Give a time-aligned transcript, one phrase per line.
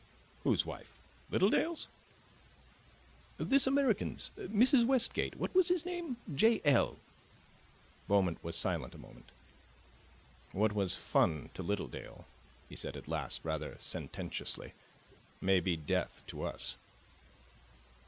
[0.43, 0.97] "Whose wife
[1.29, 1.87] Littledale's?"
[3.37, 4.83] "This American's Mrs.
[4.83, 5.35] Westgate.
[5.35, 6.17] What's his name?
[6.33, 6.97] J.L."
[8.07, 9.29] Beaumont was silent a moment.
[10.53, 12.25] "What was fun to Littledale,"
[12.67, 14.73] he said at last, rather sententiously,
[15.39, 16.77] "may be death to us."